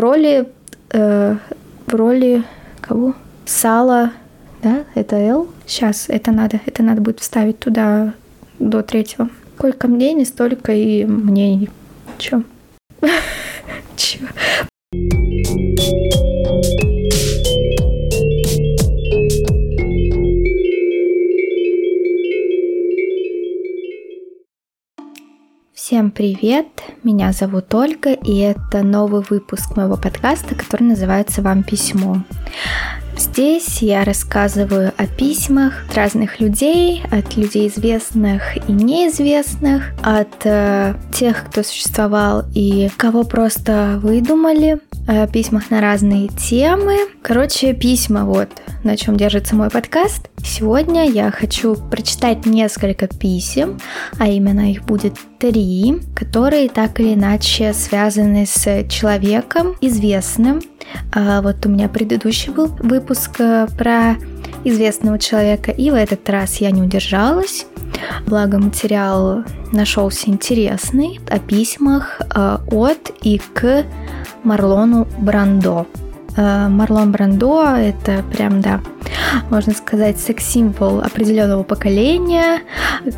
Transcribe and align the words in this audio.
в 0.00 0.02
роли... 0.02 0.46
Э, 0.92 1.36
в 1.86 1.94
роли 1.94 2.42
кого? 2.80 3.14
Сала, 3.44 4.12
да? 4.62 4.84
Это 4.94 5.16
Л? 5.16 5.48
Сейчас, 5.66 6.06
это 6.08 6.32
надо, 6.32 6.58
это 6.64 6.82
надо 6.82 7.02
будет 7.02 7.20
вставить 7.20 7.58
туда 7.58 8.14
до 8.58 8.82
третьего. 8.82 9.28
Сколько 9.58 9.88
мнений, 9.88 10.24
столько 10.24 10.72
и 10.72 11.04
мнений. 11.04 11.68
Чё? 12.16 12.44
Чё? 13.96 14.20
Всем 25.90 26.12
привет! 26.12 26.68
Меня 27.02 27.32
зовут 27.32 27.74
Ольга, 27.74 28.12
и 28.12 28.38
это 28.38 28.84
новый 28.84 29.24
выпуск 29.28 29.76
моего 29.76 29.96
подкаста, 29.96 30.54
который 30.54 30.84
называется 30.84 31.42
«Вам 31.42 31.64
письмо». 31.64 32.18
Здесь 33.20 33.82
я 33.82 34.02
рассказываю 34.04 34.94
о 34.96 35.06
письмах 35.06 35.84
от 35.86 35.94
разных 35.94 36.40
людей, 36.40 37.02
от 37.10 37.36
людей 37.36 37.68
известных 37.68 38.56
и 38.66 38.72
неизвестных, 38.72 39.92
от 40.02 40.46
э, 40.46 40.94
тех, 41.12 41.44
кто 41.44 41.62
существовал 41.62 42.44
и 42.54 42.88
кого 42.96 43.24
просто 43.24 44.00
выдумали, 44.02 44.78
о 45.06 45.26
письмах 45.26 45.70
на 45.70 45.82
разные 45.82 46.28
темы. 46.28 46.96
Короче, 47.20 47.74
письма 47.74 48.24
вот 48.24 48.48
на 48.84 48.96
чем 48.96 49.16
держится 49.16 49.54
мой 49.54 49.70
подкаст. 49.70 50.30
Сегодня 50.42 51.08
я 51.10 51.30
хочу 51.30 51.74
прочитать 51.74 52.46
несколько 52.46 53.06
писем, 53.06 53.78
а 54.18 54.28
именно 54.28 54.70
их 54.70 54.84
будет 54.84 55.14
три, 55.38 56.00
которые 56.14 56.68
так 56.68 56.98
или 57.00 57.14
иначе 57.14 57.72
связаны 57.72 58.46
с 58.46 58.84
человеком 58.88 59.76
известным. 59.80 60.60
А 61.12 61.40
вот 61.42 61.64
у 61.66 61.68
меня 61.68 61.88
предыдущий 61.88 62.52
был 62.52 62.68
выпуск 62.78 63.09
э, 63.38 63.66
про 63.76 64.16
известного 64.64 65.18
человека, 65.18 65.70
и 65.70 65.90
в 65.90 65.94
этот 65.94 66.28
раз 66.28 66.56
я 66.56 66.70
не 66.70 66.82
удержалась. 66.82 67.66
Благо 68.26 68.58
материал 68.58 69.44
нашелся 69.72 70.30
интересный 70.30 71.20
о 71.28 71.38
письмах 71.38 72.20
э, 72.20 72.58
от 72.70 73.12
и 73.22 73.40
к 73.52 73.84
Марлону 74.44 75.08
Брандо. 75.18 75.86
Э, 76.36 76.68
Марлон 76.68 77.10
Брандо— 77.10 77.64
это 77.76 78.22
прям, 78.32 78.60
да, 78.60 78.80
можно 79.50 79.72
сказать, 79.72 80.20
секс-символ 80.20 81.00
определенного 81.00 81.62
поколения, 81.62 82.62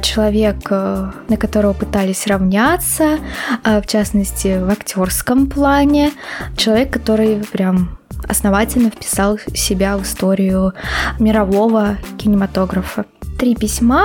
человек, 0.00 0.70
на 0.70 1.36
которого 1.38 1.72
пытались 1.72 2.26
равняться, 2.26 3.18
в 3.64 3.86
частности, 3.86 4.58
в 4.62 4.70
актерском 4.70 5.48
плане, 5.48 6.12
человек, 6.56 6.92
который 6.92 7.42
прям 7.50 7.98
основательно 8.28 8.90
вписал 8.90 9.38
себя 9.54 9.96
в 9.96 10.02
историю 10.02 10.72
мирового 11.18 11.96
кинематографа 12.18 13.04
три 13.42 13.54
письма. 13.56 14.04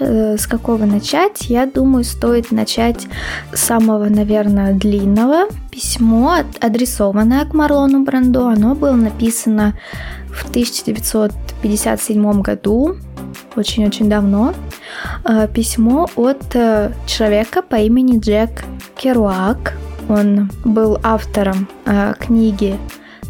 С 0.00 0.46
какого 0.46 0.86
начать? 0.86 1.50
Я 1.50 1.66
думаю, 1.66 2.04
стоит 2.04 2.50
начать 2.52 3.06
с 3.52 3.60
самого, 3.60 4.08
наверное, 4.08 4.72
длинного. 4.72 5.48
Письмо, 5.70 6.36
адресованное 6.58 7.44
к 7.44 7.52
Марлону 7.52 8.02
Брандо, 8.04 8.48
оно 8.48 8.74
было 8.74 8.94
написано 8.94 9.78
в 10.32 10.48
1957 10.48 12.40
году, 12.40 12.96
очень-очень 13.56 14.08
давно. 14.08 14.54
Письмо 15.52 16.08
от 16.16 16.54
э, 16.54 16.92
человека 17.06 17.60
по 17.60 17.76
имени 17.76 18.18
Джек 18.18 18.64
Керуак. 18.96 19.74
Он 20.08 20.50
был 20.64 20.98
автором 21.02 21.68
э, 21.84 22.14
книги 22.18 22.78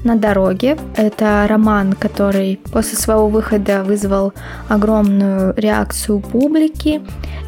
на 0.05 0.17
дороге. 0.17 0.79
Это 0.97 1.47
роман, 1.49 1.93
который 1.93 2.61
после 2.73 2.99
своего 2.99 3.29
выхода 3.29 3.83
вызвал 3.85 4.33
огромную 4.69 5.55
реакцию 5.57 6.21
публики. 6.21 7.03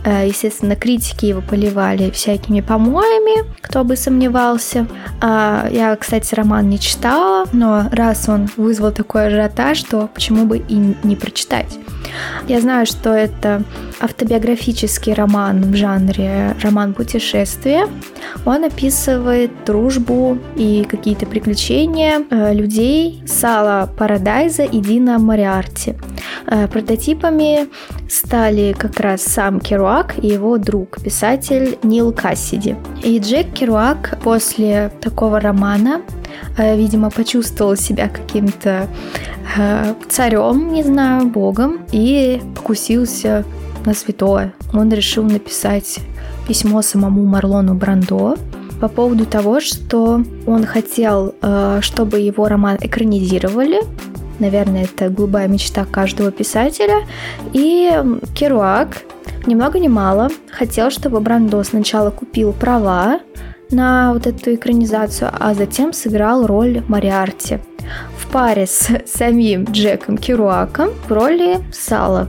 Э, 0.04 0.26
естественно, 0.26 0.76
критики 0.76 1.26
его 1.26 1.40
поливали 1.40 2.10
всякими 2.10 2.60
помоями, 2.60 3.44
кто 3.60 3.84
бы 3.84 3.96
сомневался. 3.96 4.86
А, 5.20 5.68
я, 5.70 5.94
кстати, 5.96 6.34
роман 6.34 6.68
не 6.68 6.78
читала, 6.78 7.46
но 7.52 7.88
раз 7.92 8.28
он 8.28 8.48
вызвал 8.56 8.92
такой 8.92 9.26
ажиотаж, 9.26 9.82
то 9.84 10.08
почему 10.12 10.46
бы 10.46 10.58
и 10.58 10.94
не 11.02 11.16
прочитать. 11.16 11.78
Я 12.48 12.60
знаю, 12.60 12.86
что 12.86 13.10
это 13.10 13.62
автобиографический 14.00 15.12
роман 15.12 15.72
в 15.72 15.76
жанре 15.76 16.56
роман 16.62 16.94
путешествия. 16.94 17.86
Он 18.44 18.64
описывает 18.64 19.50
дружбу 19.64 20.38
и 20.56 20.86
какие-то 20.88 21.26
приключения 21.26 22.22
э, 22.30 22.54
людей 22.54 23.22
Сала 23.26 23.88
Парадайза 23.96 24.64
и 24.64 24.80
Дина 24.80 25.18
Мариарти. 25.18 25.94
Э, 26.50 26.66
прототипами 26.66 27.68
стали 28.08 28.74
как 28.78 29.00
раз 29.00 29.22
сам 29.22 29.60
Керуак 29.60 30.14
и 30.22 30.26
его 30.26 30.58
друг, 30.58 31.00
писатель 31.02 31.78
Нил 31.82 32.12
Кассиди. 32.12 32.76
И 33.02 33.18
Джек 33.18 33.52
Керуак 33.52 34.18
после 34.22 34.90
такого 35.00 35.40
романа 35.40 36.02
Э, 36.56 36.76
видимо, 36.76 37.10
почувствовал 37.10 37.76
себя 37.76 38.08
каким-то 38.08 38.88
э, 39.56 39.94
царем, 40.08 40.72
не 40.72 40.82
знаю, 40.82 41.26
богом, 41.26 41.80
и 41.92 42.40
покусился 42.54 43.44
на 43.86 43.94
святое. 43.94 44.52
Он 44.72 44.90
решил 44.92 45.24
написать 45.24 46.00
письмо 46.46 46.82
самому 46.82 47.24
Марлону 47.24 47.74
Брандо 47.74 48.36
по 48.80 48.88
поводу 48.88 49.26
того, 49.26 49.60
что 49.60 50.22
он 50.46 50.64
хотел, 50.64 51.34
чтобы 51.80 52.20
его 52.20 52.48
роман 52.48 52.78
экранизировали. 52.80 53.80
Наверное, 54.40 54.84
это 54.84 55.08
голубая 55.10 55.46
мечта 55.46 55.84
каждого 55.84 56.32
писателя. 56.32 57.06
И 57.52 57.92
Керуак, 58.34 59.02
ни 59.46 59.54
много 59.54 59.78
ни 59.78 59.88
мало, 59.88 60.30
хотел, 60.50 60.90
чтобы 60.90 61.20
Брандо 61.20 61.62
сначала 61.62 62.10
купил 62.10 62.52
права 62.52 63.20
на 63.70 64.12
вот 64.12 64.26
эту 64.26 64.54
экранизацию, 64.54 65.30
а 65.38 65.54
затем 65.54 65.92
сыграл 65.92 66.46
роль 66.46 66.82
Мариарти 66.88 67.58
в 68.16 68.30
паре 68.32 68.66
с 68.66 68.88
самим 69.06 69.64
Джеком 69.64 70.18
Керуаком 70.18 70.90
в 71.06 71.12
роли 71.12 71.58
Сала. 71.72 72.28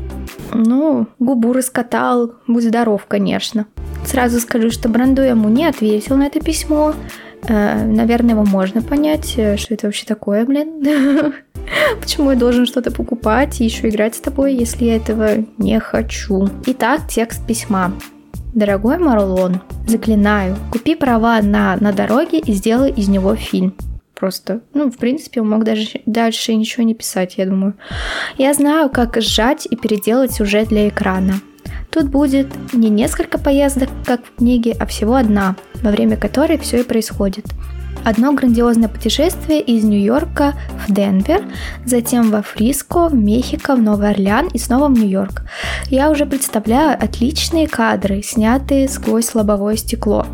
Ну, 0.54 1.08
губу 1.20 1.54
раскатал, 1.54 2.34
будь 2.48 2.66
здоров, 2.66 3.06
конечно. 3.08 3.66
Сразу 4.06 4.40
скажу, 4.40 4.70
что 4.70 4.90
Брандо 4.90 5.22
ему 5.22 5.48
не 5.50 5.66
ответил 5.66 6.18
на 6.18 6.24
это 6.28 6.42
письмо. 6.42 6.94
Э, 7.48 7.86
наверное, 7.86 8.32
его 8.32 8.44
можно 8.44 8.82
понять, 8.82 9.36
э, 9.38 9.58
что 9.58 9.74
это 9.74 9.88
вообще 9.88 10.06
такое, 10.06 10.46
блин. 10.46 10.84
Почему 12.00 12.32
я 12.32 12.38
должен 12.38 12.66
что-то 12.66 12.92
покупать 12.92 13.62
и 13.62 13.66
еще 13.66 13.90
играть 13.90 14.16
с 14.16 14.20
тобой, 14.20 14.56
если 14.56 14.86
я 14.86 14.96
этого 14.98 15.46
не 15.58 15.80
хочу? 15.80 16.50
Итак, 16.66 17.02
текст 17.10 17.46
письма. 17.46 17.94
Дорогой 18.54 18.98
Марлон, 18.98 19.62
заклинаю, 19.88 20.58
купи 20.72 20.96
права 20.96 21.42
на 21.42 21.78
«На 21.78 21.94
дороге» 21.94 22.40
и 22.40 22.52
сделай 22.52 22.92
из 22.92 23.08
него 23.08 23.36
фильм. 23.36 23.74
Просто, 24.14 24.62
ну, 24.74 24.92
в 24.92 24.98
принципе, 24.98 25.42
он 25.42 25.50
мог 25.50 25.64
даже 25.64 25.88
дальше 26.06 26.54
ничего 26.54 26.84
не 26.84 26.94
писать, 26.94 27.36
я 27.38 27.46
думаю. 27.46 27.74
Я 28.38 28.54
знаю, 28.54 28.90
как 28.90 29.20
сжать 29.22 29.68
и 29.70 29.76
переделать 29.76 30.34
сюжет 30.34 30.68
для 30.68 30.90
экрана. 30.90 31.36
Тут 31.90 32.10
будет 32.10 32.48
не 32.74 32.90
несколько 32.90 33.38
поездок, 33.38 33.90
как 34.06 34.24
в 34.26 34.36
книге, 34.36 34.76
а 34.80 34.86
всего 34.86 35.16
одна, 35.16 35.56
во 35.82 35.92
время 35.92 36.18
которой 36.18 36.58
все 36.58 36.82
и 36.82 36.84
происходит– 36.84 37.46
Одно 38.04 38.34
грандиозное 38.34 38.90
путешествие 38.90 39.62
из 39.62 39.84
Нью-Йорка 39.84 40.56
в 40.88 40.92
Денвер, 40.92 41.46
затем 41.86 42.32
во 42.32 42.42
Фриско, 42.42 43.10
в 43.10 43.14
Мехико, 43.14 43.76
в 43.76 43.82
Новый 43.82 44.10
Орлеан 44.10 44.48
и 44.48 44.58
снова 44.58 44.88
в 44.88 44.94
Нью-Йорк. 44.94 45.44
Я 45.90 46.10
уже 46.10 46.26
представляю 46.26 46.98
отличные 47.02 47.68
кадры, 47.68 48.24
снятые 48.24 48.90
сквозь 48.90 49.36
лобовое 49.36 49.76
стекло. 49.76 50.26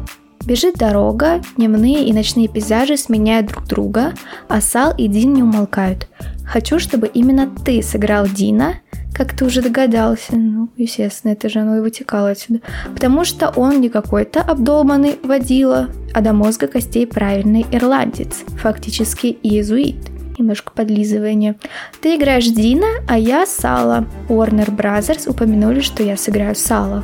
Бежит 0.46 0.76
дорога, 0.76 1.42
дневные 1.58 2.06
и 2.06 2.14
ночные 2.14 2.48
пейзажи 2.48 2.96
сменяют 2.96 3.48
друг 3.48 3.68
друга, 3.68 4.14
а 4.48 4.62
Сал 4.62 4.94
и 4.98 5.10
Дин 5.10 5.34
не 5.34 5.44
умолкают. 5.44 6.08
Хочу, 6.46 6.80
чтобы 6.80 7.08
именно 7.08 7.50
ты 7.66 7.84
сыграл 7.84 8.28
Дина, 8.28 8.76
как 9.14 9.36
ты 9.36 9.46
уже 9.46 9.62
догадался, 9.62 10.36
ну, 10.36 10.70
естественно, 10.78 11.32
это 11.32 11.50
же 11.50 11.60
оно 11.60 11.78
и 11.78 11.80
вытекало 11.80 12.30
отсюда. 12.30 12.62
Потому 12.94 13.26
что 13.26 13.50
он 13.50 13.82
не 13.82 13.90
какой-то 13.90 14.42
обдолбанный 14.42 15.18
водила, 15.24 15.90
а 16.14 16.22
до 16.22 16.34
мозга 16.34 16.68
костей 16.68 17.08
правильный 17.08 17.66
ирландец, 17.72 18.44
фактически 18.62 19.38
иезуит. 19.42 19.96
Немножко 20.38 20.72
подлизывание. 20.72 21.56
Ты 22.00 22.16
играешь 22.16 22.46
Дина, 22.46 22.86
а 23.08 23.18
я 23.18 23.48
Сала. 23.48 24.06
Warner 24.30 24.70
Brothers 24.70 25.28
упомянули, 25.28 25.82
что 25.82 26.04
я 26.04 26.16
сыграю 26.16 26.56
Сала. 26.56 27.04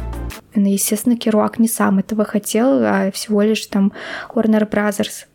Естественно. 0.53 0.73
Естественно, 0.83 1.17
Керуак 1.17 1.59
не 1.59 1.67
сам 1.67 1.99
этого 1.99 2.25
хотел, 2.25 2.83
а 2.83 3.11
всего 3.11 3.41
лишь 3.41 3.65
там 3.67 3.91
Warner 4.33 4.69
Brothers. 4.69 5.25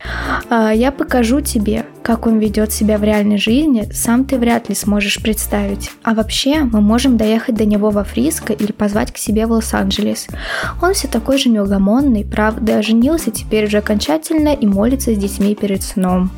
А, 0.51 0.71
я 0.73 0.93
покажу 0.93 1.41
тебе, 1.41 1.85
как 2.03 2.27
он 2.27 2.39
ведет 2.39 2.73
себя 2.73 2.99
в 2.99 3.05
реальной 3.05 3.39
жизни, 3.39 3.89
сам 3.93 4.25
ты 4.25 4.39
вряд 4.39 4.69
ли 4.69 4.75
сможешь 4.75 5.21
представить. 5.23 5.91
А 6.03 6.15
вообще, 6.15 6.61
мы 6.61 6.81
можем 6.81 7.17
доехать 7.17 7.55
до 7.55 7.65
него 7.65 7.91
во 7.91 8.05
Фриско 8.05 8.53
или 8.53 8.73
позвать 8.73 9.13
к 9.13 9.19
себе 9.19 9.47
в 9.47 9.53
Лос-Анджелес. 9.53 10.29
Он 10.83 10.95
все 10.95 11.09
такой 11.09 11.39
же 11.39 11.49
неугомонный, 11.49 12.25
правда, 12.25 12.83
женился 12.83 13.31
теперь 13.31 13.67
уже 13.67 13.79
окончательно 13.79 14.55
и 14.55 14.67
молится 14.67 15.15
с 15.15 15.19
детьми 15.19 15.55
перед 15.55 15.83
сном. 15.83 16.31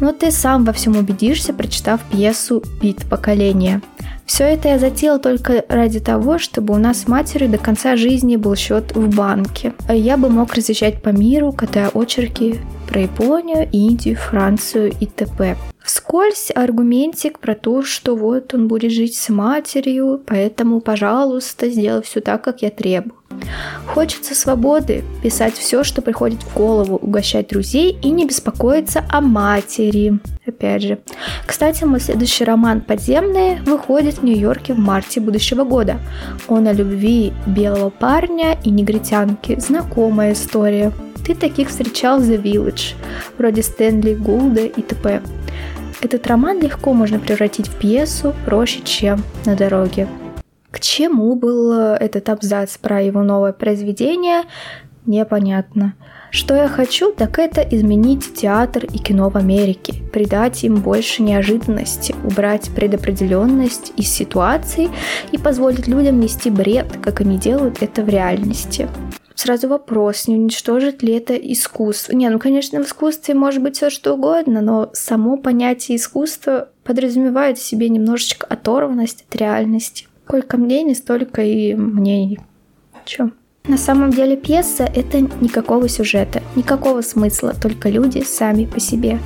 Но 0.00 0.12
ты 0.12 0.30
сам 0.30 0.64
во 0.64 0.72
всем 0.72 0.96
убедишься, 0.96 1.52
прочитав 1.52 2.00
пьесу 2.10 2.62
«Бит 2.80 3.06
поколения». 3.08 3.80
Все 4.28 4.44
это 4.44 4.68
я 4.68 4.78
затеял 4.78 5.18
только 5.18 5.64
ради 5.70 6.00
того, 6.00 6.38
чтобы 6.38 6.74
у 6.74 6.76
нас 6.76 7.00
с 7.00 7.08
матерью 7.08 7.48
до 7.48 7.56
конца 7.56 7.96
жизни 7.96 8.36
был 8.36 8.54
счет 8.56 8.94
в 8.94 9.16
банке. 9.16 9.72
Я 9.88 10.18
бы 10.18 10.28
мог 10.28 10.52
разъезжать 10.52 11.02
по 11.02 11.08
миру, 11.08 11.50
катая 11.50 11.88
очерки 11.88 12.60
про 12.86 13.00
Японию, 13.00 13.66
Индию, 13.72 14.16
Францию 14.16 14.92
и 15.00 15.06
т.п. 15.06 15.56
Вскользь 15.88 16.50
аргументик 16.54 17.38
про 17.38 17.54
то, 17.54 17.82
что 17.82 18.14
вот 18.14 18.52
он 18.52 18.68
будет 18.68 18.92
жить 18.92 19.16
с 19.16 19.30
матерью, 19.30 20.20
поэтому, 20.26 20.82
пожалуйста, 20.82 21.70
сделай 21.70 22.02
все 22.02 22.20
так, 22.20 22.44
как 22.44 22.60
я 22.60 22.68
требую. 22.68 23.14
Хочется 23.86 24.34
свободы, 24.34 25.02
писать 25.22 25.54
все, 25.54 25.84
что 25.84 26.02
приходит 26.02 26.42
в 26.42 26.54
голову, 26.54 26.96
угощать 26.96 27.48
друзей 27.48 27.98
и 28.02 28.10
не 28.10 28.26
беспокоиться 28.26 29.02
о 29.08 29.22
матери. 29.22 30.18
Опять 30.44 30.82
же. 30.82 30.98
Кстати, 31.46 31.84
мой 31.84 32.00
следующий 32.00 32.44
роман 32.44 32.82
«Подземные» 32.82 33.62
выходит 33.62 34.18
в 34.18 34.22
Нью-Йорке 34.22 34.74
в 34.74 34.78
марте 34.78 35.20
будущего 35.20 35.64
года. 35.64 36.00
Он 36.48 36.68
о 36.68 36.74
любви 36.74 37.32
белого 37.46 37.88
парня 37.88 38.58
и 38.62 38.68
негритянки. 38.68 39.58
Знакомая 39.58 40.34
история. 40.34 40.92
Ты 41.26 41.34
таких 41.34 41.70
встречал 41.70 42.20
в 42.20 42.30
The 42.30 42.42
Village, 42.42 42.94
вроде 43.38 43.62
Стэнли 43.62 44.12
Гулда 44.12 44.66
и 44.66 44.82
т.п. 44.82 45.22
Этот 46.00 46.26
роман 46.28 46.60
легко 46.60 46.92
можно 46.92 47.18
превратить 47.18 47.68
в 47.68 47.76
пьесу, 47.76 48.34
проще, 48.44 48.80
чем 48.84 49.22
на 49.44 49.56
дороге. 49.56 50.06
К 50.70 50.80
чему 50.80 51.34
был 51.34 51.72
э, 51.72 51.96
этот 51.98 52.28
абзац 52.28 52.76
про 52.76 53.00
его 53.02 53.22
новое 53.22 53.52
произведение, 53.52 54.42
непонятно. 55.06 55.94
Что 56.30 56.54
я 56.54 56.68
хочу, 56.68 57.10
так 57.12 57.38
это 57.38 57.62
изменить 57.62 58.34
театр 58.34 58.84
и 58.84 58.98
кино 58.98 59.30
в 59.30 59.36
Америке, 59.36 59.94
придать 60.12 60.62
им 60.62 60.76
больше 60.76 61.22
неожиданности, 61.22 62.14
убрать 62.22 62.70
предопределенность 62.74 63.92
из 63.96 64.08
ситуаций 64.08 64.90
и 65.32 65.38
позволить 65.38 65.88
людям 65.88 66.20
нести 66.20 66.50
бред, 66.50 66.86
как 67.02 67.22
они 67.22 67.38
делают 67.38 67.82
это 67.82 68.02
в 68.02 68.08
реальности. 68.08 68.88
Сразу 69.38 69.68
вопрос, 69.68 70.26
не 70.26 70.34
уничтожит 70.34 71.04
ли 71.04 71.12
это 71.12 71.36
искусство? 71.36 72.12
Не, 72.12 72.28
ну, 72.28 72.40
конечно, 72.40 72.82
в 72.82 72.86
искусстве 72.88 73.34
может 73.34 73.62
быть 73.62 73.76
все 73.76 73.88
что 73.88 74.14
угодно, 74.14 74.60
но 74.62 74.90
само 74.94 75.36
понятие 75.36 75.96
искусства 75.96 76.70
подразумевает 76.82 77.56
в 77.56 77.62
себе 77.62 77.88
немножечко 77.88 78.44
оторванность 78.46 79.26
от 79.28 79.36
реальности. 79.36 80.08
Сколько 80.26 80.56
мнений, 80.56 80.96
столько 80.96 81.42
и 81.42 81.76
мнений. 81.76 82.40
Чё? 83.04 83.30
На 83.68 83.78
самом 83.78 84.10
деле 84.10 84.36
пьеса— 84.36 84.90
это 84.96 85.20
никакого 85.20 85.88
сюжета, 85.88 86.42
никакого 86.56 87.00
смысла, 87.02 87.54
только 87.54 87.90
люди 87.90 88.24
сами 88.24 88.64
по 88.64 88.80
себе. 88.80 89.20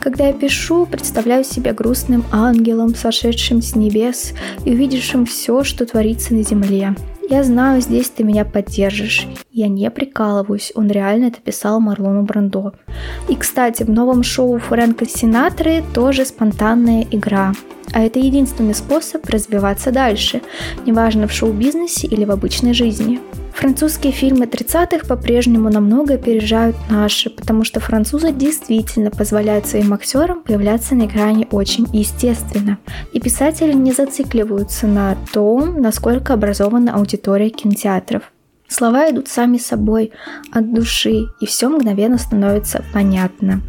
Когда 0.00 0.26
я 0.26 0.32
пишу, 0.32 0.86
представляю 0.86 1.44
себя 1.44 1.72
грустным 1.72 2.24
ангелом, 2.32 2.96
сошедшим 2.96 3.62
с 3.62 3.76
небес 3.76 4.32
и 4.64 4.72
увидевшим 4.72 5.24
все, 5.24 5.62
что 5.62 5.86
творится 5.86 6.34
на 6.34 6.42
земле. 6.42 6.96
Я 7.28 7.44
знаю, 7.44 7.80
здесь 7.80 8.10
ты 8.10 8.24
меня 8.24 8.44
поддержишь. 8.44 9.26
Я 9.50 9.68
не 9.68 9.90
прикалываюсь, 9.90 10.72
он 10.74 10.90
реально 10.90 11.26
это 11.26 11.40
писал 11.40 11.80
Марлону 11.80 12.22
Брандо. 12.22 12.72
И, 13.28 13.36
кстати, 13.36 13.84
в 13.84 13.90
новом 13.90 14.22
шоу 14.22 14.58
Фрэнка 14.58 15.06
Синатры 15.06 15.82
тоже 15.94 16.24
спонтанная 16.24 17.06
игра. 17.10 17.52
А 17.92 18.00
это 18.00 18.18
единственный 18.18 18.74
способ 18.74 19.24
развиваться 19.28 19.92
дальше, 19.92 20.42
неважно 20.86 21.26
в 21.26 21.32
шоу-бизнесе 21.32 22.06
или 22.06 22.24
в 22.24 22.30
обычной 22.30 22.74
жизни. 22.74 23.20
Французские 23.54 24.12
фильмы 24.12 24.46
30-х 24.46 25.06
по-прежнему 25.06 25.70
намного 25.70 26.14
опережают 26.14 26.76
наши, 26.90 27.30
потому 27.30 27.64
что 27.64 27.80
французы 27.80 28.32
действительно 28.32 29.10
позволяют 29.10 29.66
своим 29.66 29.92
актерам 29.94 30.42
появляться 30.42 30.94
на 30.94 31.06
экране 31.06 31.46
очень 31.50 31.86
естественно. 31.92 32.78
И 33.12 33.20
писатели 33.20 33.72
не 33.72 33.92
зацикливаются 33.92 34.86
на 34.86 35.16
том, 35.32 35.80
насколько 35.80 36.34
образована 36.34 36.94
аудитория 36.94 37.50
кинотеатров. 37.50 38.32
Слова 38.68 39.10
идут 39.10 39.28
сами 39.28 39.58
собой, 39.58 40.12
от 40.50 40.72
души, 40.72 41.26
и 41.40 41.46
все 41.46 41.68
мгновенно 41.68 42.16
становится 42.16 42.82
понятно. 42.92 43.60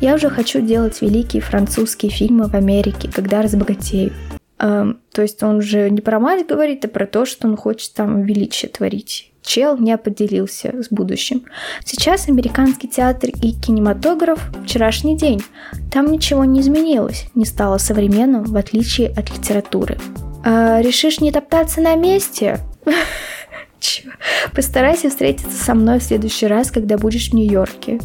Я 0.00 0.16
уже 0.16 0.30
хочу 0.30 0.60
делать 0.60 1.00
великие 1.00 1.40
французские 1.40 2.10
фильмы 2.10 2.48
в 2.48 2.54
Америке, 2.54 3.08
когда 3.14 3.40
разбогатею. 3.40 4.12
Эм, 4.60 5.00
то 5.12 5.22
есть 5.22 5.42
он 5.42 5.62
же 5.62 5.88
не 5.90 6.00
про 6.00 6.18
мать 6.18 6.46
говорит, 6.46 6.84
а 6.84 6.88
про 6.88 7.06
то, 7.06 7.24
что 7.24 7.46
он 7.46 7.56
хочет 7.56 7.94
там 7.94 8.22
величие 8.22 8.70
творить. 8.70 9.32
Чел 9.42 9.78
не 9.78 9.92
определился 9.92 10.82
с 10.82 10.88
будущим. 10.90 11.44
Сейчас 11.84 12.28
американский 12.28 12.88
театр 12.88 13.30
и 13.30 13.52
кинематограф– 13.52 14.40
вчерашний 14.64 15.16
день. 15.16 15.42
Там 15.90 16.10
ничего 16.12 16.44
не 16.44 16.60
изменилось, 16.60 17.26
не 17.34 17.46
стало 17.46 17.78
современным, 17.78 18.44
в 18.44 18.56
отличие 18.56 19.08
от 19.08 19.30
литературы. 19.30 19.98
А, 20.44 20.80
решишь 20.82 21.20
не 21.20 21.32
топтаться 21.32 21.80
на 21.80 21.94
месте? 21.94 22.60
Постарайся 24.54 25.08
встретиться 25.08 25.56
со 25.64 25.74
мной 25.74 26.00
в 26.00 26.02
следующий 26.02 26.46
раз, 26.46 26.70
когда 26.70 26.98
будешь 26.98 27.30
в 27.30 27.34
Нью-Йорке. 27.34 28.00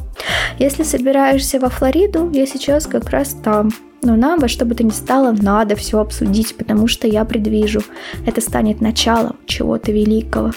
Если 0.60 0.84
собираешься 0.84 1.60
во 1.60 1.70
Флориду, 1.70 2.30
я 2.32 2.46
сейчас 2.46 2.86
как 2.86 3.10
раз 3.10 3.36
там. 3.44 3.70
Но 4.04 4.18
нам 4.18 4.40
во 4.40 4.50
что 4.50 4.66
бы 4.66 4.76
то 4.76 4.84
ни 4.84 4.90
стало 4.90 5.32
надо 5.32 5.78
все 5.78 6.00
обсудить, 6.00 6.58
потому 6.58 6.88
что 6.88 7.08
я 7.08 7.24
предвижу, 7.24 7.82
это 8.26 8.42
станет 8.42 8.82
началом 8.82 9.38
чего-то 9.46 9.94
великого. 9.94 10.52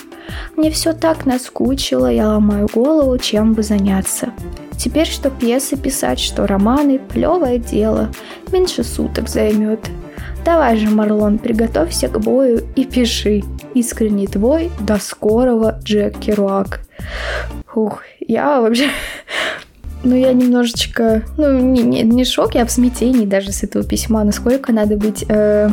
Мне 0.56 0.72
все 0.72 0.92
так 0.92 1.26
наскучило, 1.26 2.08
я 2.08 2.28
ломаю 2.28 2.68
голову, 2.72 3.16
чем 3.18 3.54
бы 3.54 3.62
заняться. 3.62 4.30
Теперь 4.76 5.06
что 5.06 5.30
пьесы 5.30 5.76
писать, 5.76 6.18
что 6.18 6.46
романы, 6.46 6.98
плевое 6.98 7.58
дело, 7.58 8.10
меньше 8.50 8.82
суток 8.82 9.28
займет. 9.28 9.80
Давай 10.44 10.76
же, 10.76 10.88
Марлон, 10.88 11.38
приготовься 11.38 12.08
к 12.08 12.18
бою 12.18 12.66
и 12.74 12.84
пиши. 12.84 13.42
Искренний 13.74 14.26
твой, 14.26 14.70
до 14.80 14.98
скорого, 14.98 15.80
Джек 15.84 16.18
Керуак. 16.18 16.80
Ух, 17.74 18.02
я 18.20 18.60
вообще 18.60 18.90
ну, 20.06 20.14
я 20.14 20.32
немножечко, 20.32 21.24
ну, 21.36 21.58
не, 21.58 21.82
не, 21.82 22.02
не 22.02 22.24
шок, 22.24 22.54
я 22.54 22.64
в 22.64 22.70
смятении 22.70 23.26
даже 23.26 23.50
с 23.50 23.64
этого 23.64 23.84
письма, 23.84 24.22
насколько 24.22 24.72
надо 24.72 24.96
быть 24.96 25.24
э, 25.28 25.68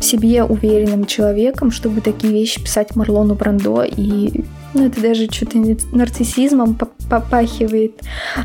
себе 0.00 0.42
уверенным 0.42 1.06
человеком, 1.06 1.70
чтобы 1.70 2.00
такие 2.00 2.32
вещи 2.32 2.60
писать 2.60 2.96
Марлону 2.96 3.36
Брандо, 3.36 3.84
и, 3.84 4.42
ну, 4.74 4.86
это 4.86 5.00
даже 5.00 5.26
что-то 5.30 5.58
нарциссизмом 5.92 6.76
попахивает, 7.08 8.00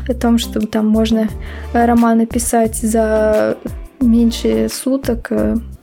о 0.08 0.14
том, 0.14 0.38
что 0.38 0.60
там 0.60 0.86
можно 0.86 1.28
романы 1.72 2.26
писать 2.26 2.76
за 2.76 3.56
меньше 4.00 4.68
суток. 4.70 5.32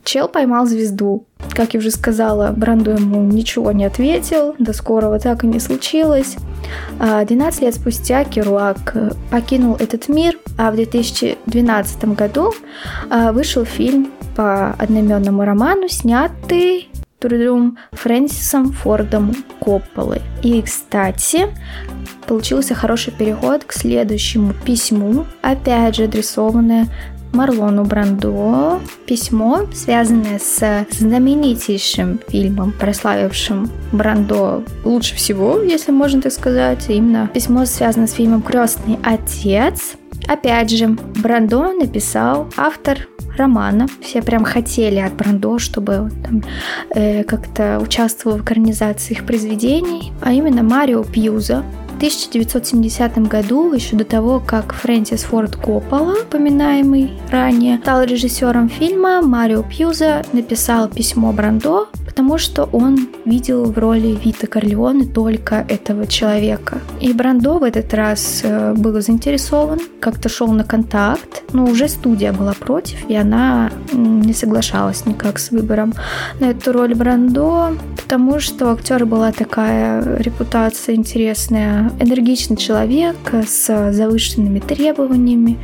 Чел 0.04 0.28
поймал 0.28 0.66
звезду. 0.66 1.24
Как 1.50 1.74
я 1.74 1.78
уже 1.78 1.90
сказала, 1.90 2.52
Бранду 2.52 2.90
ему 2.92 3.22
ничего 3.22 3.72
не 3.72 3.84
ответил, 3.84 4.54
до 4.58 4.72
скорого 4.72 5.18
так 5.18 5.44
и 5.44 5.46
не 5.46 5.60
случилось. 5.60 6.36
12 6.98 7.62
а, 7.62 7.64
лет 7.64 7.74
спустя 7.74 8.24
Керуак 8.24 8.94
покинул 9.30 9.76
этот 9.76 10.08
мир, 10.08 10.38
а 10.58 10.70
в 10.70 10.76
2012 10.76 12.04
году 12.16 12.52
а, 13.10 13.32
вышел 13.32 13.64
фильм 13.64 14.10
по 14.36 14.70
одноименному 14.72 15.44
роману, 15.44 15.88
снятый 15.88 16.88
трудом 17.18 17.78
Фрэнсисом 17.92 18.72
Фордом 18.72 19.34
Копполой. 19.58 20.20
И, 20.42 20.60
кстати, 20.60 21.46
получился 22.26 22.74
хороший 22.74 23.12
переход 23.12 23.64
к 23.64 23.72
следующему 23.72 24.52
письму, 24.64 25.24
опять 25.40 25.96
же 25.96 26.04
адресованное 26.04 26.88
Марлону 27.34 27.84
Брандо 27.84 28.80
письмо, 29.06 29.66
связанное 29.74 30.38
с 30.38 30.86
знаменитейшим 30.90 32.20
фильмом, 32.28 32.72
прославившим 32.72 33.68
Брандо 33.92 34.62
лучше 34.84 35.16
всего, 35.16 35.60
если 35.60 35.92
можно 35.92 36.22
так 36.22 36.32
сказать. 36.32 36.86
Именно 36.88 37.28
письмо 37.34 37.66
связано 37.66 38.06
с 38.06 38.12
фильмом 38.12 38.40
«Крестный 38.42 38.98
отец». 39.02 39.96
Опять 40.26 40.70
же, 40.70 40.88
Брандо 40.88 41.72
написал 41.72 42.48
автор 42.56 43.08
романа. 43.36 43.88
Все 44.00 44.22
прям 44.22 44.44
хотели 44.44 44.98
от 44.98 45.14
Брандо, 45.14 45.58
чтобы 45.58 46.10
там 46.22 46.42
э, 46.94 47.24
как-то 47.24 47.78
участвовал 47.80 48.38
в 48.38 48.42
экранизации 48.42 49.14
их 49.14 49.26
произведений, 49.26 50.12
а 50.22 50.32
именно 50.32 50.62
Марио 50.62 51.02
Пьюза, 51.02 51.64
1970 51.96 53.18
году, 53.28 53.72
еще 53.72 53.96
до 53.96 54.04
того, 54.04 54.40
как 54.40 54.74
Фрэнсис 54.74 55.22
Форд 55.22 55.56
Коппола, 55.56 56.14
упоминаемый 56.22 57.12
ранее, 57.30 57.78
стал 57.78 58.02
режиссером 58.04 58.68
фильма, 58.68 59.22
Марио 59.22 59.62
Пьюза 59.62 60.24
написал 60.32 60.88
письмо 60.88 61.32
Брандо, 61.32 61.88
потому 62.14 62.38
что 62.38 62.68
он 62.72 63.08
видел 63.24 63.64
в 63.64 63.76
роли 63.76 64.16
Вита 64.24 64.46
Корлеоне 64.46 65.04
только 65.04 65.66
этого 65.68 66.06
человека. 66.06 66.78
И 67.00 67.12
Брандо 67.12 67.58
в 67.58 67.64
этот 67.64 67.92
раз 67.92 68.42
э, 68.44 68.72
был 68.74 69.00
заинтересован, 69.00 69.80
как-то 69.98 70.28
шел 70.28 70.46
на 70.52 70.62
контакт, 70.62 71.42
но 71.52 71.64
уже 71.64 71.88
студия 71.88 72.32
была 72.32 72.52
против, 72.52 73.10
и 73.10 73.16
она 73.16 73.72
не 73.92 74.32
соглашалась 74.32 75.06
никак 75.06 75.40
с 75.40 75.50
выбором 75.50 75.92
на 76.38 76.50
эту 76.50 76.72
роль 76.72 76.94
Брандо, 76.94 77.76
потому 77.96 78.38
что 78.38 78.66
у 78.66 78.72
актера 78.72 79.04
была 79.06 79.32
такая 79.32 80.16
репутация 80.18 80.94
интересная, 80.94 81.90
энергичный 81.98 82.56
человек 82.56 83.16
с 83.44 83.90
завышенными 83.90 84.60
требованиями, 84.60 85.58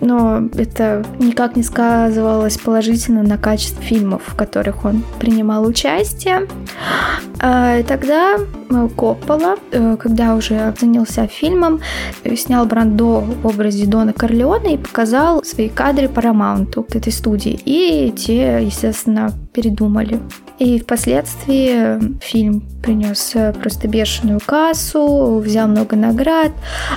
но 0.00 0.48
это 0.56 1.04
никак 1.18 1.56
не 1.56 1.62
сказывалось 1.62 2.56
положительно 2.56 3.22
на 3.22 3.36
качестве 3.36 3.84
фильмов, 3.84 4.22
в 4.24 4.34
которых 4.34 4.86
он 4.86 5.02
принимал 5.18 5.73
участие. 5.74 6.46
А, 7.40 7.82
тогда 7.82 8.36
э, 8.36 8.88
Коппола, 8.96 9.56
э, 9.72 9.96
когда 9.96 10.36
уже 10.36 10.72
занялся 10.80 11.26
фильмом, 11.26 11.80
снял 12.36 12.64
Брандо 12.64 13.20
в 13.20 13.46
образе 13.46 13.86
Дона 13.86 14.12
Корлеона 14.12 14.68
и 14.68 14.78
показал 14.78 15.42
свои 15.44 15.68
кадры 15.68 16.06
Paramount, 16.06 16.86
этой 16.94 17.12
студии. 17.12 17.58
И 17.64 18.12
те, 18.12 18.60
естественно, 18.62 19.32
передумали. 19.52 20.20
И 20.60 20.78
впоследствии 20.78 22.18
фильм 22.20 22.62
принес 22.82 23.32
э, 23.34 23.52
просто 23.52 23.88
бешеную 23.88 24.40
кассу, 24.46 25.38
взял 25.44 25.66
много 25.66 25.96
наград. 25.96 26.52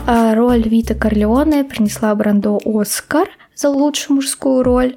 А 0.06 0.36
роль 0.36 0.62
Вита 0.62 0.94
Корлеоне 0.94 1.64
принесла 1.64 2.14
Брандо 2.14 2.60
Оскар 2.64 3.28
за 3.56 3.70
лучшую 3.70 4.18
мужскую 4.18 4.62
роль. 4.62 4.96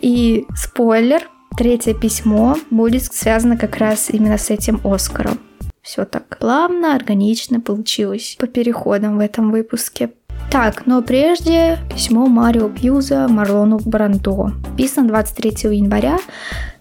И 0.00 0.46
спойлер, 0.54 1.28
третье 1.56 1.94
письмо 1.94 2.56
будет 2.70 3.04
связано 3.04 3.56
как 3.56 3.76
раз 3.76 4.10
именно 4.10 4.38
с 4.38 4.50
этим 4.50 4.80
Оскаром. 4.84 5.38
Все 5.82 6.04
так 6.04 6.38
плавно, 6.38 6.94
органично 6.94 7.60
получилось 7.60 8.36
по 8.38 8.46
переходам 8.46 9.16
в 9.16 9.20
этом 9.20 9.50
выпуске. 9.50 10.10
Так, 10.50 10.86
но 10.86 11.02
прежде 11.02 11.78
письмо 11.92 12.26
Марио 12.26 12.68
Пьюза 12.68 13.26
Марлону 13.28 13.80
Брандо. 13.84 14.52
Писано 14.76 15.08
23 15.08 15.76
января 15.76 16.18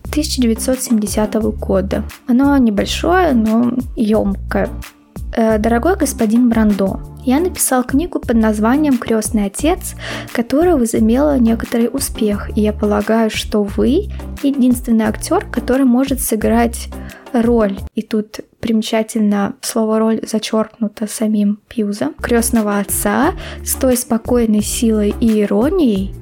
1970 0.09 1.33
года. 1.57 2.03
Оно 2.27 2.57
небольшое, 2.57 3.33
но 3.33 3.73
емкое. 3.95 4.69
Э, 5.35 5.57
Дорогой 5.57 5.97
господин 5.97 6.49
Брандо, 6.49 7.01
я 7.25 7.41
написал 7.41 7.83
книгу 7.83 8.19
под 8.19 8.37
названием 8.37 8.97
«Крестный 8.97 9.45
отец», 9.45 9.95
которая 10.31 10.77
возымела 10.77 11.37
некоторый 11.37 11.89
успех, 11.91 12.49
и 12.55 12.61
я 12.61 12.71
полагаю, 12.71 13.29
что 13.29 13.63
вы 13.63 14.07
единственный 14.43 15.05
актер, 15.05 15.45
который 15.45 15.85
может 15.85 16.21
сыграть 16.21 16.87
роль, 17.33 17.77
и 17.95 18.01
тут 18.01 18.39
примечательно 18.61 19.55
слово 19.59 19.99
«роль» 19.99 20.21
зачеркнуто 20.25 21.05
самим 21.05 21.59
Пьюзом, 21.67 22.13
крестного 22.13 22.79
отца 22.79 23.33
с 23.61 23.75
той 23.75 23.97
спокойной 23.97 24.61
силой 24.61 25.13
и 25.19 25.41
иронией, 25.41 26.15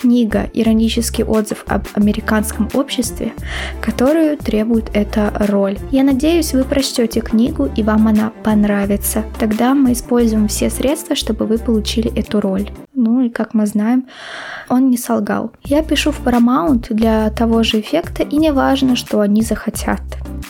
книга 0.00 0.48
«Иронический 0.54 1.24
отзыв 1.24 1.64
об 1.66 1.86
американском 1.94 2.68
обществе», 2.74 3.32
которую 3.80 4.36
требует 4.36 4.90
эта 4.94 5.32
роль. 5.48 5.76
Я 5.90 6.04
надеюсь, 6.04 6.54
вы 6.54 6.64
прочтете 6.64 7.20
книгу 7.20 7.68
и 7.76 7.82
вам 7.82 8.06
она 8.06 8.32
понравится. 8.44 9.24
Тогда 9.38 9.74
мы 9.74 9.92
используем 9.92 10.46
все 10.46 10.70
средства, 10.70 11.16
чтобы 11.16 11.46
вы 11.46 11.58
получили 11.58 12.12
эту 12.14 12.40
роль. 12.40 12.70
Ну 12.94 13.22
и 13.22 13.28
как 13.28 13.54
мы 13.54 13.66
знаем, 13.66 14.06
он 14.68 14.90
не 14.90 14.96
солгал. 14.96 15.52
Я 15.64 15.82
пишу 15.82 16.12
в 16.12 16.20
Paramount 16.20 16.86
для 16.90 17.30
того 17.30 17.62
же 17.62 17.80
эффекта, 17.80 18.22
и 18.22 18.36
не 18.36 18.52
важно, 18.52 18.96
что 18.96 19.20
они 19.20 19.42
захотят. 19.42 20.00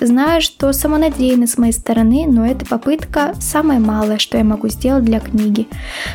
Знаю, 0.01 0.41
что 0.41 0.73
самонадеянно 0.73 1.47
с 1.47 1.59
моей 1.59 1.73
стороны, 1.73 2.27
но 2.29 2.47
эта 2.47 2.65
попытка 2.65 3.35
самое 3.41 3.81
малое, 3.81 4.19
что 4.19 4.39
я 4.39 4.45
могу 4.45 4.69
сделать 4.69 5.05
для 5.05 5.19
книги. 5.19 5.67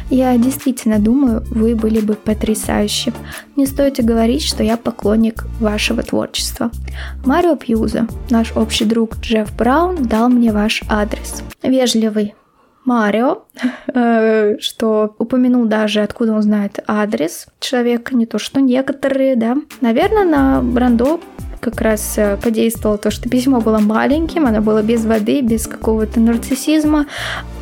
Я 0.10 0.38
действительно 0.38 1.00
думаю, 1.00 1.44
вы 1.50 1.76
были 1.76 2.00
бы 2.00 2.14
потрясающим. 2.14 3.14
Не 3.56 3.66
стоит 3.66 4.04
говорить, 4.04 4.44
что 4.44 4.64
я 4.64 4.78
поклонник 4.78 5.46
вашего 5.60 6.02
творчества. 6.02 6.72
Марио 7.26 7.56
Пьюза, 7.56 8.08
наш 8.30 8.56
общий 8.56 8.86
друг 8.86 9.18
Джефф 9.18 9.54
Браун, 9.58 10.06
дал 10.06 10.30
мне 10.30 10.54
ваш 10.54 10.84
адрес. 10.88 11.44
Вежливый, 11.62 12.36
Марио, 12.86 13.44
э, 13.94 14.58
что 14.60 15.16
упомянул 15.18 15.66
даже, 15.66 16.02
откуда 16.02 16.34
он 16.34 16.42
знает 16.42 16.80
адрес 16.88 17.48
человека, 17.60 18.16
не 18.16 18.26
то 18.26 18.40
что 18.40 18.62
некоторые, 18.62 19.36
да. 19.36 19.58
Наверное, 19.82 20.26
на 20.26 20.62
Брандо 20.62 21.20
как 21.64 21.82
раз 21.82 22.18
э, 22.18 22.38
подействовало 22.38 22.98
то, 22.98 23.10
что 23.10 23.30
письмо 23.30 23.62
было 23.62 23.80
маленьким, 23.80 24.46
оно 24.46 24.62
было 24.62 24.82
без 24.82 25.06
воды, 25.06 25.42
без 25.42 25.66
какого-то 25.66 26.20
нарциссизма, 26.20 27.06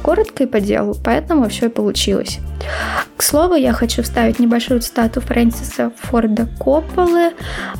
коротко 0.01 0.43
и 0.43 0.47
по 0.47 0.59
делу, 0.59 0.95
поэтому 1.03 1.47
все 1.49 1.67
и 1.67 1.69
получилось. 1.69 2.39
К 3.15 3.21
слову, 3.21 3.55
я 3.55 3.73
хочу 3.73 4.01
вставить 4.01 4.39
небольшую 4.39 4.81
цитату 4.81 5.21
Фрэнсиса 5.21 5.91
Форда 5.95 6.47
Копполы, 6.59 7.33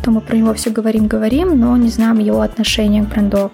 то 0.03 0.11
мы 0.11 0.21
про 0.21 0.35
него 0.35 0.53
все 0.53 0.69
говорим-говорим, 0.69 1.59
но 1.59 1.75
не 1.77 1.89
знаем 1.89 2.19
его 2.19 2.41
отношения 2.41 3.03
к 3.03 3.09
Брандо. 3.09 3.51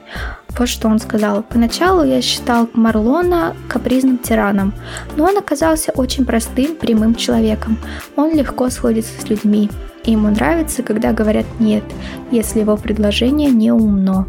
Вот 0.58 0.70
что 0.70 0.88
он 0.88 1.00
сказал. 1.00 1.44
Поначалу 1.44 2.04
я 2.04 2.22
считал 2.22 2.70
Марлона 2.74 3.56
капризным 3.68 4.18
тираном, 4.18 4.74
но 5.16 5.26
он 5.26 5.38
оказался 5.38 5.92
очень 5.92 6.26
простым, 6.26 6.76
прямым 6.76 7.16
человеком. 7.16 7.78
Он 8.16 8.36
легко 8.36 8.70
сходится 8.70 9.22
с 9.22 9.30
людьми. 9.30 9.70
И 10.04 10.12
ему 10.12 10.30
нравится, 10.30 10.84
когда 10.84 11.12
говорят 11.12 11.46
«нет», 11.60 11.84
если 12.32 12.62
его 12.62 12.78
предложение 12.78 13.52
не 13.52 13.72
умно. 13.72 14.26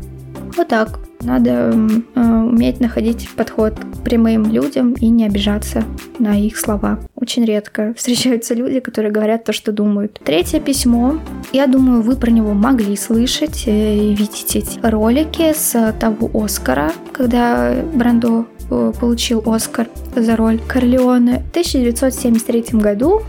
Вот 0.59 0.67
так. 0.67 0.99
Надо 1.21 1.50
э, 2.17 2.21
уметь 2.21 2.81
находить 2.81 3.29
подход 3.37 3.75
к 3.79 4.03
прямым 4.03 4.50
людям 4.50 4.95
и 4.95 5.09
не 5.09 5.25
обижаться 5.25 5.85
на 6.19 6.37
их 6.37 6.59
слова. 6.59 6.99
Очень 7.15 7.45
редко 7.45 7.95
встречаются 7.97 8.55
люди, 8.55 8.81
которые 8.81 9.12
говорят 9.12 9.45
то, 9.45 9.53
что 9.53 9.71
думают. 9.71 10.21
Третье 10.25 10.59
письмо. 10.59 11.21
Я 11.53 11.69
думаю, 11.69 12.03
вы 12.03 12.17
про 12.17 12.33
него 12.33 12.55
могли 12.55 12.97
слышать 12.97 13.69
э, 13.69 13.99
и 13.99 14.15
видеть 14.17 14.57
эти 14.57 14.81
ролики 14.83 15.53
с 15.55 15.95
того 16.00 16.29
Оскара, 16.35 16.91
когда 17.12 17.73
Брандо 17.95 18.47
э, 18.69 18.93
получил 18.99 19.45
Оскар 19.47 19.87
за 20.17 20.35
роль 20.35 20.59
Корлеоне. 20.67 21.45
В 21.47 21.50
1973 21.50 22.81
году 22.81 23.23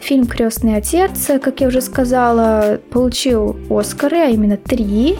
фильм 0.00 0.26
«Крестный 0.26 0.76
отец», 0.76 1.30
как 1.42 1.58
я 1.62 1.68
уже 1.68 1.80
сказала, 1.80 2.78
получил 2.90 3.56
Оскары, 3.70 4.18
а 4.18 4.28
именно 4.28 4.58
три. 4.58 5.16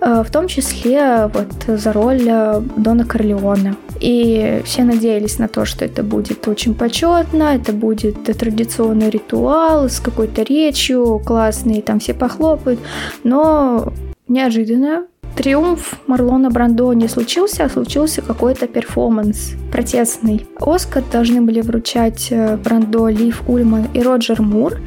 Э, 0.00 0.22
в 0.24 0.30
том 0.30 0.46
числе 0.46 1.30
вот 1.32 1.78
за 1.78 1.92
роль 1.92 2.22
э, 2.26 2.60
Дона 2.76 3.04
Корлеона. 3.04 3.76
И 4.00 4.62
все 4.64 4.84
надеялись 4.84 5.38
на 5.38 5.48
то, 5.48 5.64
что 5.64 5.84
это 5.84 6.02
будет 6.02 6.46
очень 6.46 6.74
почетно, 6.74 7.54
это 7.54 7.72
будет 7.72 8.22
традиционный 8.24 9.10
ритуал 9.10 9.88
с 9.88 9.98
какой-то 9.98 10.42
речью 10.42 11.20
классный, 11.24 11.82
там 11.82 11.98
все 11.98 12.14
похлопают. 12.14 12.78
Но 13.24 13.92
неожиданно 14.28 15.06
Триумф 15.36 15.98
Марлона 16.06 16.50
Брандо 16.50 16.92
не 16.92 17.08
случился, 17.08 17.64
а 17.64 17.68
случился 17.68 18.22
какой-то 18.22 18.66
перформанс 18.66 19.52
протестный. 19.72 20.46
Оскар 20.60 21.02
должны 21.12 21.40
были 21.40 21.60
вручать 21.60 22.28
э, 22.30 22.56
Брандо, 22.56 23.08
Лив 23.08 23.42
Ульман 23.48 23.88
и 23.94 24.00
Роджер 24.00 24.42
Мур, 24.42 24.78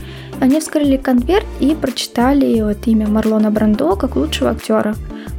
они 0.42 0.60
вскрыли 0.60 0.98
конверт 0.98 1.46
и 1.60 1.76
прочитали 1.76 2.62
вот 2.62 2.88
имя 2.88 3.08
Марлона 3.08 3.52
Брандо 3.52 3.96
как 3.96 4.16
лучшего 4.16 4.50
актера. 4.50 4.96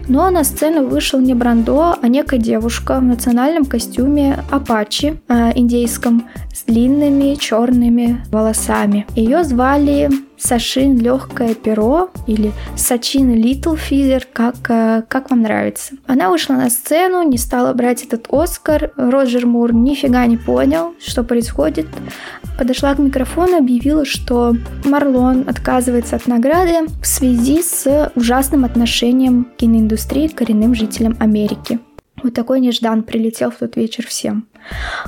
Но 0.09 0.31
на 0.31 0.45
сцену 0.45 0.87
вышел 0.87 1.21
не 1.21 1.35
Брандо, 1.35 1.97
а 2.01 2.09
некая 2.09 2.39
девушка 2.39 2.99
в 2.99 3.03
национальном 3.03 3.65
костюме 3.65 4.45
Апачи, 4.51 5.21
э, 5.29 5.53
индейском, 5.57 6.29
с 6.55 6.63
длинными 6.65 7.35
черными 7.35 8.25
волосами. 8.31 9.07
Ее 9.17 9.43
звали 9.43 10.09
Сашин 10.43 10.99
Легкое 10.99 11.55
Перо 11.55 12.11
или 12.27 12.53
Сачин 12.77 13.35
Литл 13.35 13.77
Физер, 13.77 14.27
как, 14.33 14.57
э, 14.69 15.03
как 15.09 15.31
вам 15.31 15.43
нравится. 15.43 15.95
Она 16.07 16.31
вышла 16.31 16.55
на 16.55 16.69
сцену, 16.69 17.23
не 17.23 17.39
стала 17.39 17.73
брать 17.73 18.03
этот 18.03 18.27
Оскар. 18.31 18.93
Роджер 18.97 19.47
Мур 19.47 19.73
нифига 19.73 20.27
не 20.27 20.37
понял, 20.37 20.95
что 21.01 21.23
происходит. 21.23 21.87
Подошла 22.59 22.95
к 22.95 22.99
микрофону 22.99 23.59
объявила, 23.59 24.05
что 24.05 24.55
Марлон 24.85 25.49
отказывается 25.49 26.17
от 26.17 26.27
награды 26.27 26.89
в 27.01 27.07
связи 27.07 27.63
с 27.63 28.11
ужасным 28.17 28.65
отношением 28.65 29.47
киноиндустрии 29.57 30.29
к 30.29 30.35
коренным 30.35 30.75
жителям 30.75 31.17
Америки. 31.21 31.79
Вот 32.23 32.35
такой 32.35 32.61
неждан 32.61 33.03
прилетел 33.03 33.51
в 33.51 33.57
тот 33.57 33.77
вечер 33.77 34.07
всем. 34.07 34.47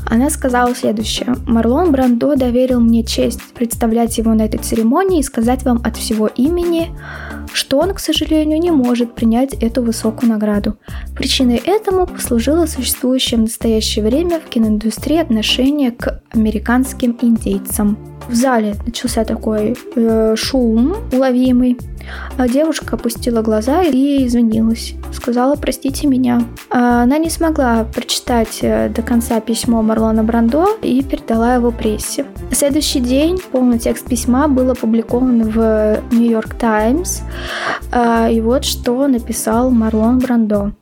Она 0.06 0.30
сказала 0.30 0.75
следующее. 0.75 1.34
Марлон 1.46 1.92
Брандо 1.92 2.34
доверил 2.37 2.80
мне 2.80 3.04
честь 3.04 3.40
представлять 3.54 4.18
его 4.18 4.34
на 4.34 4.42
этой 4.42 4.58
церемонии 4.58 5.20
и 5.20 5.23
сказать 5.23 5.64
вам 5.64 5.80
от 5.84 5.96
всего 5.96 6.26
имени, 6.26 6.90
что 7.52 7.78
он, 7.78 7.94
к 7.94 8.00
сожалению, 8.00 8.58
не 8.58 8.70
может 8.70 9.14
принять 9.14 9.54
эту 9.54 9.82
высокую 9.82 10.30
награду. 10.30 10.76
Причиной 11.16 11.56
этому 11.56 12.06
послужило 12.06 12.66
существующее 12.66 13.38
в 13.38 13.42
настоящее 13.42 14.04
время 14.04 14.40
в 14.40 14.49
киноиндустрии 14.49 15.18
отношение 15.18 15.90
к 15.90 16.23
американским 16.32 17.16
индейцам. 17.20 18.13
В 18.28 18.35
зале 18.35 18.76
начался 18.85 19.25
такой 19.25 19.76
э, 19.97 20.35
шум 20.37 20.97
уловимый. 21.12 21.78
А 22.37 22.49
девушка 22.49 22.97
опустила 22.97 23.40
глаза 23.43 23.83
и 23.83 24.26
извинилась. 24.26 24.95
Сказала, 25.12 25.57
простите 25.57 26.07
меня. 26.07 26.43
А 26.71 27.02
она 27.02 27.16
не 27.19 27.31
смогла 27.31 27.85
прочитать 27.85 28.59
э, 28.62 28.88
до 28.88 29.02
конца 29.02 29.40
письмо 29.40 29.83
Марлона 29.83 30.23
Брандо 30.23 30.76
и 30.83 31.02
передала 31.02 31.54
его 31.54 31.71
прессе. 31.71 32.26
На 32.50 32.57
следующий 32.57 33.00
день 33.00 33.38
полный 33.52 33.78
текст 33.78 34.07
письма 34.07 34.49
был 34.49 34.71
опубликован 34.71 35.49
в 35.49 36.02
Нью-Йорк 36.12 36.54
Таймс. 36.54 37.21
И 38.31 38.40
вот 38.40 38.64
что 38.64 39.07
написал 39.07 39.71
Марлон 39.71 40.19
Брандо. 40.19 40.73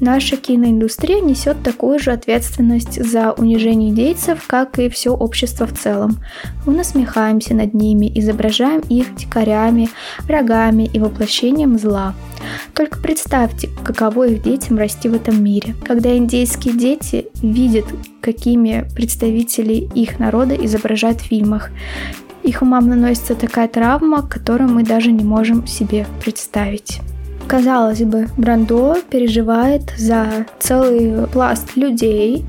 Наша 0.00 0.36
киноиндустрия 0.36 1.20
несет 1.20 1.62
такую 1.62 1.98
же 1.98 2.12
ответственность 2.12 3.04
за 3.04 3.32
унижение 3.32 3.90
индейцев, 3.90 4.46
как 4.46 4.78
и 4.78 4.88
все 4.88 5.10
общество 5.10 5.66
в 5.66 5.76
целом. 5.76 6.18
Мы 6.66 6.74
насмехаемся 6.74 7.54
над 7.54 7.74
ними, 7.74 8.10
изображаем 8.14 8.80
их 8.88 9.14
дикарями, 9.16 9.88
врагами 10.20 10.88
и 10.92 11.00
воплощением 11.00 11.78
зла. 11.78 12.14
Только 12.74 13.00
представьте, 13.00 13.68
каково 13.82 14.28
их 14.28 14.42
детям 14.42 14.78
расти 14.78 15.08
в 15.08 15.14
этом 15.14 15.42
мире, 15.42 15.74
когда 15.84 16.16
индейские 16.16 16.74
дети 16.74 17.26
видят, 17.42 17.86
какими 18.20 18.88
представители 18.94 19.88
их 19.94 20.18
народа 20.18 20.54
изображают 20.54 21.20
в 21.20 21.24
фильмах. 21.24 21.70
Их 22.44 22.62
умам 22.62 22.88
наносится 22.88 23.34
такая 23.34 23.68
травма, 23.68 24.22
которую 24.22 24.70
мы 24.70 24.84
даже 24.84 25.10
не 25.10 25.24
можем 25.24 25.66
себе 25.66 26.06
представить. 26.22 27.00
Казалось 27.48 28.02
бы, 28.02 28.28
Брандо 28.36 28.96
переживает 29.08 29.94
за 29.96 30.44
целый 30.58 31.26
пласт 31.28 31.76
людей. 31.76 32.44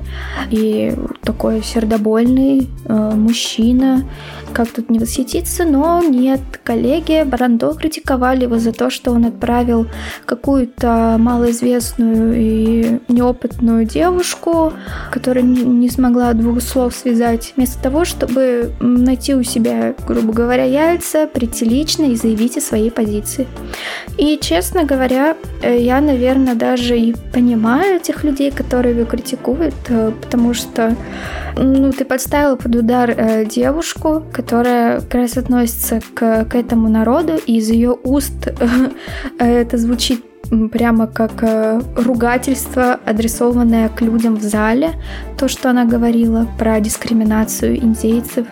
И 0.50 0.94
такой 1.22 1.62
сердобольный 1.62 2.68
э, 2.84 3.12
мужчина, 3.14 4.04
как 4.52 4.68
тут 4.68 4.90
не 4.90 4.98
восхититься, 4.98 5.64
но 5.64 6.02
нет, 6.02 6.40
коллеги 6.64 7.22
Брандо 7.24 7.74
критиковали 7.74 8.44
его 8.44 8.58
за 8.58 8.72
то, 8.72 8.90
что 8.90 9.12
он 9.12 9.26
отправил 9.26 9.86
какую-то 10.26 11.16
малоизвестную 11.18 12.34
и 12.36 13.00
неопытную 13.08 13.84
девушку, 13.84 14.72
которая 15.10 15.44
не 15.44 15.88
смогла 15.88 16.32
двух 16.32 16.60
слов 16.62 16.94
связать, 16.94 17.52
вместо 17.56 17.82
того, 17.82 18.04
чтобы 18.04 18.72
найти 18.80 19.34
у 19.34 19.42
себя, 19.42 19.94
грубо 20.06 20.32
говоря, 20.32 20.64
яйца, 20.64 21.26
прийти 21.26 21.64
лично 21.64 22.04
и 22.04 22.16
заявить 22.16 22.56
о 22.56 22.60
своей 22.60 22.90
позиции. 22.90 23.46
И, 24.18 24.38
честно 24.40 24.84
говоря, 24.84 25.36
э, 25.62 25.78
я, 25.78 26.00
наверное, 26.00 26.54
даже 26.54 26.98
и 26.98 27.14
понимаю 27.32 27.96
этих 27.96 28.24
людей, 28.24 28.50
которые 28.50 28.96
его 28.96 29.06
критикуют, 29.06 29.74
э, 29.88 30.12
потому 30.20 30.54
что 30.54 30.96
ну, 31.56 31.92
ты 31.92 32.04
подставила 32.04 32.56
под 32.56 32.74
удар 32.74 33.10
э, 33.10 33.44
девушку, 33.44 34.22
которая 34.40 35.02
как 35.02 35.14
раз 35.14 35.36
относится 35.36 36.00
к, 36.14 36.46
к 36.46 36.54
этому 36.54 36.88
народу, 36.88 37.34
и 37.46 37.58
из 37.58 37.68
ее 37.68 37.94
уст 38.02 38.48
это 39.38 39.76
звучит 39.76 40.24
прямо 40.72 41.06
как 41.06 41.42
э, 41.42 41.82
ругательство, 41.94 42.98
адресованное 43.04 43.90
к 43.90 44.00
людям 44.00 44.36
в 44.36 44.42
зале, 44.42 44.92
то, 45.36 45.46
что 45.46 45.68
она 45.68 45.84
говорила 45.84 46.48
про 46.58 46.80
дискриминацию 46.80 47.76
индейцев. 47.76 48.46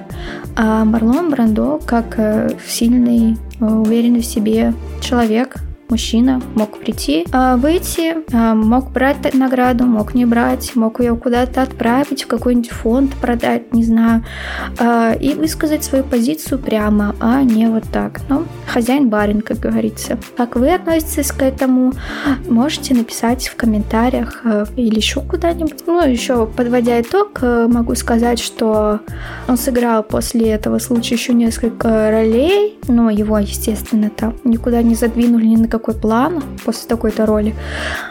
А 0.57 0.85
Марлон 0.85 1.30
Брандо, 1.30 1.80
как 1.87 2.18
э, 2.18 2.50
сильный, 2.68 3.38
уверенный 3.59 4.21
в 4.21 4.26
себе 4.26 4.75
человек, 5.00 5.57
мужчина 5.90 6.40
мог 6.54 6.78
прийти, 6.78 7.26
а, 7.33 7.57
выйти, 7.57 8.16
а, 8.33 8.54
мог 8.54 8.90
брать 8.90 9.35
награду, 9.35 9.85
мог 9.85 10.14
не 10.14 10.26
брать, 10.26 10.75
мог 10.75 11.00
ее 11.00 11.16
куда-то 11.16 11.62
отправить, 11.62 12.25
в 12.25 12.26
какой-нибудь 12.26 12.71
фонд 12.71 13.14
продать, 13.14 13.73
не 13.73 13.85
знаю, 13.85 14.25
а, 14.78 15.12
и 15.12 15.35
высказать 15.35 15.85
свою 15.85 16.04
позицию 16.04 16.59
прямо, 16.59 17.14
а 17.21 17.42
не 17.42 17.66
вот 17.66 17.85
так. 17.92 18.21
Но 18.28 18.45
хозяин 18.66 19.09
барин, 19.09 19.40
как 19.40 19.59
говорится. 19.59 20.18
Как 20.37 20.57
вы 20.57 20.73
относитесь 20.73 21.33
к 21.33 21.42
этому, 21.42 21.92
можете 22.49 22.95
написать 22.95 23.49
в 23.49 23.57
комментариях 23.57 24.42
или 24.76 24.97
еще 24.97 25.21
куда-нибудь. 25.21 25.87
Ну, 25.87 26.07
еще 26.07 26.47
подводя 26.47 27.00
итог, 27.00 27.40
могу 27.42 27.95
сказать, 27.95 28.38
что 28.38 29.00
он 29.47 29.57
сыграл 29.57 30.02
после 30.02 30.50
этого 30.50 30.78
случая 30.78 31.14
еще 31.14 31.35
несколько 31.35 32.11
ролей, 32.11 32.78
но 32.88 33.11
его, 33.11 33.38
естественно, 33.38 34.11
там 34.11 34.35
никуда 34.45 34.83
не 34.83 34.95
задвинули 34.95 35.47
ни 35.47 35.57
на 35.57 35.68
какой 35.78 35.94
план 35.94 36.42
после 36.64 36.88
такой-то 36.88 37.26
роли. 37.26 37.54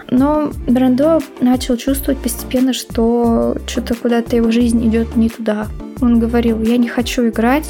Но 0.10 0.52
Брандо 0.68 1.20
начал 1.42 1.78
чувствовать 1.78 2.20
постепенно, 2.20 2.74
что 2.74 3.58
что-то 3.68 3.96
куда-то 3.96 4.36
его 4.36 4.52
жизнь 4.52 4.88
идет 4.88 5.16
не 5.16 5.30
туда. 5.30 5.68
Он 6.02 6.20
говорил, 6.20 6.62
я 6.62 6.78
не 6.78 6.88
хочу 6.88 7.28
играть, 7.28 7.68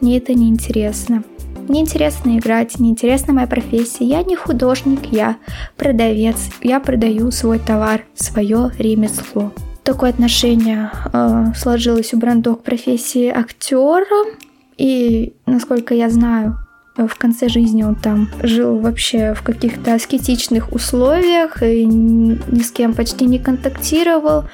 мне 0.00 0.18
это 0.18 0.34
не 0.34 0.48
интересно. 0.48 1.24
Мне 1.68 1.80
интересно 1.80 2.36
играть, 2.36 2.78
не 2.78 2.90
интересна 2.90 3.32
моя 3.32 3.46
профессия. 3.46 4.04
Я 4.04 4.22
не 4.22 4.36
художник, 4.36 5.06
я 5.10 5.36
продавец. 5.76 6.36
Я 6.62 6.78
продаю 6.78 7.30
свой 7.30 7.58
товар, 7.58 8.04
свое 8.14 8.70
ремесло. 8.78 9.50
Такое 9.82 10.10
отношение 10.10 10.90
э, 11.12 11.46
сложилось 11.56 12.12
у 12.12 12.18
Брандо 12.18 12.56
к 12.56 12.62
профессии 12.62 13.28
актера. 13.28 14.26
И, 14.76 15.32
насколько 15.46 15.94
я 15.94 16.10
знаю, 16.10 16.58
в 16.96 17.14
конце 17.16 17.48
жизни 17.48 17.82
он 17.82 17.96
там 17.96 18.28
жил 18.42 18.78
вообще 18.78 19.34
в 19.34 19.42
каких-то 19.42 19.94
аскетичных 19.94 20.72
условиях 20.72 21.62
и 21.62 21.84
ни 21.84 22.60
с 22.60 22.70
кем 22.70 22.94
почти 22.94 23.26
не 23.26 23.38
контактировал. 23.38 24.44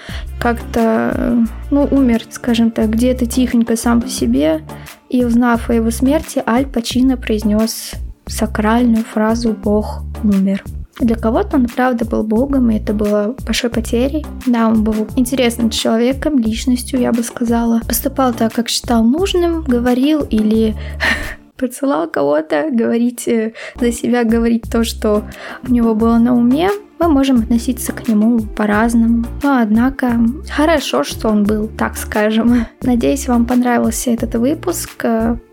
Как-то, 0.40 1.46
ну, 1.70 1.86
умер, 1.90 2.22
скажем 2.30 2.70
так, 2.70 2.90
где-то 2.90 3.26
тихонько 3.26 3.76
сам 3.76 4.00
по 4.00 4.08
себе. 4.08 4.62
И 5.10 5.24
узнав 5.24 5.68
о 5.68 5.74
его 5.74 5.90
смерти, 5.90 6.42
Аль 6.46 6.66
Пачино 6.66 7.16
произнес 7.16 7.92
сакральную 8.26 9.04
фразу 9.04 9.52
«Бог 9.52 10.02
умер». 10.22 10.64
Для 11.00 11.16
кого-то 11.16 11.56
он, 11.56 11.66
правда, 11.66 12.04
был 12.04 12.22
богом, 12.22 12.70
и 12.70 12.76
это 12.76 12.92
было 12.92 13.34
большой 13.46 13.70
потерей. 13.70 14.26
Да, 14.46 14.68
он 14.68 14.84
был 14.84 15.08
интересным 15.16 15.70
человеком, 15.70 16.38
личностью, 16.38 17.00
я 17.00 17.10
бы 17.10 17.22
сказала. 17.22 17.80
Поступал 17.88 18.34
так, 18.34 18.52
как 18.52 18.68
считал 18.68 19.02
нужным, 19.02 19.62
говорил 19.62 20.22
или 20.22 20.76
посылал 21.60 22.08
кого-то 22.08 22.70
говорить 22.70 23.28
э, 23.28 23.52
за 23.74 23.92
себя, 23.92 24.24
говорить 24.24 24.64
то, 24.70 24.82
что 24.82 25.24
у 25.62 25.70
него 25.70 25.94
было 25.94 26.18
на 26.18 26.34
уме, 26.34 26.70
мы 27.00 27.08
можем 27.08 27.40
относиться 27.40 27.92
к 27.92 28.06
нему 28.08 28.40
по-разному. 28.40 29.24
Но 29.42 29.58
однако 29.58 30.20
хорошо, 30.50 31.02
что 31.02 31.28
он 31.28 31.44
был, 31.44 31.66
так 31.66 31.96
скажем. 31.96 32.66
Надеюсь, 32.82 33.26
вам 33.26 33.46
понравился 33.46 34.10
этот 34.10 34.34
выпуск. 34.34 35.04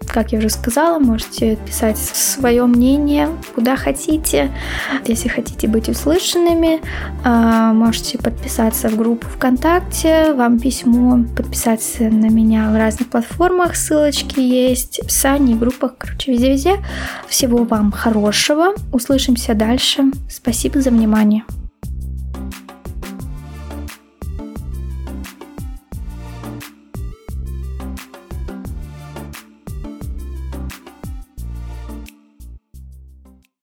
Как 0.07 0.31
я 0.31 0.39
уже 0.39 0.49
сказала, 0.49 0.99
можете 0.99 1.55
писать 1.55 1.97
свое 1.97 2.65
мнение 2.65 3.29
куда 3.55 3.75
хотите. 3.75 4.51
Если 5.05 5.27
хотите 5.27 5.67
быть 5.67 5.89
услышанными, 5.89 6.81
а, 7.23 7.73
можете 7.73 8.17
подписаться 8.17 8.89
в 8.89 8.97
группу 8.97 9.27
ВКонтакте, 9.27 10.33
вам 10.33 10.59
письмо, 10.59 11.25
подписаться 11.35 12.03
на 12.03 12.29
меня 12.29 12.71
в 12.71 12.75
разных 12.75 13.09
платформах. 13.09 13.75
Ссылочки 13.75 14.39
есть 14.39 14.97
в 14.97 15.03
описании, 15.03 15.53
в 15.53 15.59
группах, 15.59 15.95
короче, 15.97 16.31
везде-везде. 16.31 16.77
Всего 17.27 17.63
вам 17.63 17.91
хорошего. 17.91 18.73
Услышимся 18.91 19.53
дальше. 19.53 20.03
Спасибо 20.29 20.81
за 20.81 20.89
внимание. 20.89 21.36